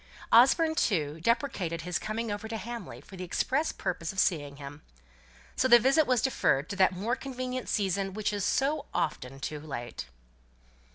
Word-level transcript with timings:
Osborne, 0.31 0.73
too, 0.73 1.19
deprecated 1.21 1.81
his 1.81 1.99
coming 1.99 2.31
over 2.31 2.47
to 2.47 2.57
Hamley 2.57 3.01
for 3.01 3.17
the 3.17 3.23
express 3.23 3.71
purpose 3.71 4.11
of 4.11 4.17
seeing 4.17 4.55
him. 4.55 4.81
So 5.55 5.67
the 5.67 5.77
visit 5.77 6.07
was 6.07 6.23
deferred 6.23 6.69
to 6.69 6.75
that 6.77 6.91
"more 6.93 7.15
convenient 7.15 7.69
season" 7.69 8.15
which 8.15 8.33
is 8.33 8.43
so 8.43 8.87
often 8.95 9.39
too 9.39 9.59
late. 9.59 10.07